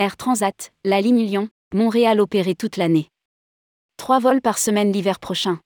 [0.00, 3.10] Air Transat, la ligne Lyon, Montréal opérée toute l'année.
[3.98, 5.60] Trois vols par semaine l'hiver prochain.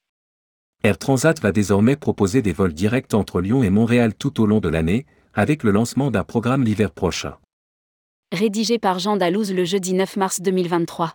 [0.82, 4.58] Air Transat va désormais proposer des vols directs entre Lyon et Montréal tout au long
[4.58, 7.36] de l'année, avec le lancement d'un programme l'hiver prochain.
[8.32, 11.14] Rédigé par Jean Dalouse le jeudi 9 mars 2023.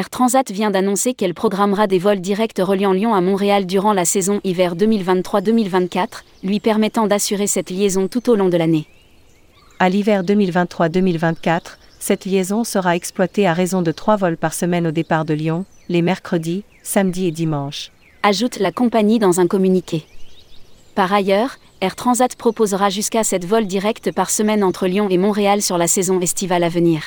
[0.00, 4.06] Air Transat vient d'annoncer qu'elle programmera des vols directs reliant Lyon à Montréal durant la
[4.06, 8.86] saison hiver 2023-2024, lui permettant d'assurer cette liaison tout au long de l'année.
[9.78, 14.90] À l'hiver 2023-2024, cette liaison sera exploitée à raison de trois vols par semaine au
[14.90, 17.92] départ de Lyon, les mercredis, samedis et dimanches.
[18.22, 20.06] Ajoute la compagnie dans un communiqué.
[20.94, 25.60] Par ailleurs, Air Transat proposera jusqu'à 7 vols directs par semaine entre Lyon et Montréal
[25.60, 27.02] sur la saison estivale à venir.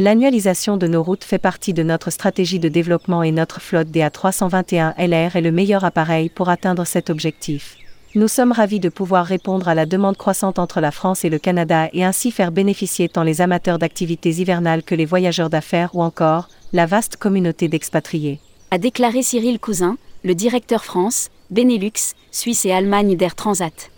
[0.00, 4.94] L'annualisation de nos routes fait partie de notre stratégie de développement et notre flotte DA321
[4.96, 7.76] LR est le meilleur appareil pour atteindre cet objectif.
[8.14, 11.40] Nous sommes ravis de pouvoir répondre à la demande croissante entre la France et le
[11.40, 16.02] Canada et ainsi faire bénéficier tant les amateurs d'activités hivernales que les voyageurs d'affaires ou
[16.02, 18.38] encore la vaste communauté d'expatriés.
[18.70, 23.90] A déclaré Cyril Cousin, le directeur France, Benelux, Suisse et Allemagne d'Air Transat.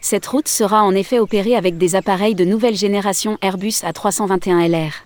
[0.00, 5.05] Cette route sera en effet opérée avec des appareils de nouvelle génération Airbus A321 LR.